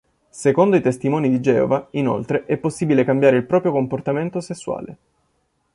[0.31, 4.97] Secondo i Testimoni di Geova, inoltre, è possibile cambiare il proprio comportamento sessuale.